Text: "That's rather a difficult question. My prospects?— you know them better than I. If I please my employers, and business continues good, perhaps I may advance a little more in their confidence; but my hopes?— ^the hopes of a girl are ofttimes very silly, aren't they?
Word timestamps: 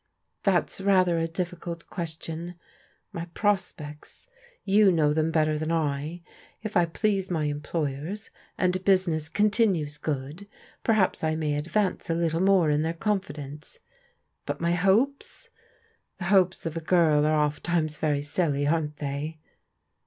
"That's 0.41 0.81
rather 0.81 1.19
a 1.19 1.27
difficult 1.27 1.85
question. 1.91 2.55
My 3.13 3.25
prospects?— 3.35 4.27
you 4.65 4.91
know 4.91 5.13
them 5.13 5.29
better 5.29 5.59
than 5.59 5.71
I. 5.71 6.23
If 6.63 6.75
I 6.75 6.85
please 6.87 7.29
my 7.29 7.43
employers, 7.43 8.31
and 8.57 8.83
business 8.83 9.29
continues 9.29 9.99
good, 9.99 10.47
perhaps 10.83 11.23
I 11.23 11.35
may 11.35 11.53
advance 11.53 12.09
a 12.09 12.15
little 12.15 12.41
more 12.41 12.71
in 12.71 12.81
their 12.81 12.93
confidence; 12.95 13.77
but 14.47 14.59
my 14.59 14.71
hopes?— 14.71 15.51
^the 16.19 16.25
hopes 16.29 16.65
of 16.65 16.75
a 16.75 16.81
girl 16.81 17.23
are 17.23 17.35
ofttimes 17.35 17.97
very 17.97 18.23
silly, 18.23 18.65
aren't 18.65 18.97
they? 18.97 19.37